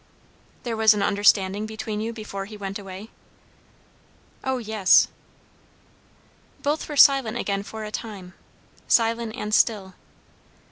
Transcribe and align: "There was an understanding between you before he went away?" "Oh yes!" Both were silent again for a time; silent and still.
"There 0.63 0.75
was 0.75 0.95
an 0.95 1.03
understanding 1.03 1.67
between 1.67 2.01
you 2.01 2.11
before 2.11 2.45
he 2.45 2.57
went 2.57 2.79
away?" 2.79 3.11
"Oh 4.43 4.57
yes!" 4.57 5.09
Both 6.63 6.89
were 6.89 6.97
silent 6.97 7.37
again 7.37 7.61
for 7.61 7.83
a 7.83 7.91
time; 7.91 8.33
silent 8.87 9.35
and 9.35 9.53
still. 9.53 9.93